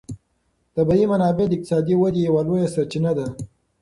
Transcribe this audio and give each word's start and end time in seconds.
طبیعي 0.75 1.05
منابع 1.13 1.45
د 1.47 1.53
اقتصادي 1.57 1.95
ودې 1.97 2.21
یوه 2.27 2.41
لویه 2.47 2.67
سرچینه 2.75 3.11
ده. 3.17 3.27